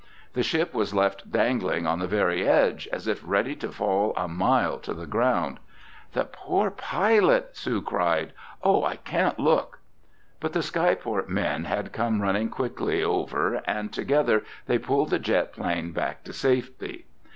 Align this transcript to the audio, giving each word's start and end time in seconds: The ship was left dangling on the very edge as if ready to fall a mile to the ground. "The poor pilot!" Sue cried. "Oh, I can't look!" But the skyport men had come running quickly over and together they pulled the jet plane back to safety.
The 0.33 0.41
ship 0.41 0.73
was 0.73 0.95
left 0.95 1.31
dangling 1.31 1.85
on 1.85 1.99
the 1.99 2.07
very 2.07 2.43
edge 2.47 2.89
as 2.91 3.07
if 3.07 3.21
ready 3.23 3.55
to 3.57 3.71
fall 3.71 4.15
a 4.17 4.27
mile 4.27 4.79
to 4.79 4.95
the 4.95 5.05
ground. 5.05 5.59
"The 6.13 6.25
poor 6.25 6.71
pilot!" 6.71 7.55
Sue 7.55 7.83
cried. 7.83 8.33
"Oh, 8.63 8.83
I 8.83 8.95
can't 8.95 9.37
look!" 9.37 9.77
But 10.39 10.53
the 10.53 10.63
skyport 10.63 11.29
men 11.29 11.65
had 11.65 11.93
come 11.93 12.19
running 12.19 12.49
quickly 12.49 13.03
over 13.03 13.61
and 13.67 13.93
together 13.93 14.43
they 14.65 14.79
pulled 14.79 15.11
the 15.11 15.19
jet 15.19 15.53
plane 15.53 15.91
back 15.91 16.23
to 16.23 16.33
safety. 16.33 17.05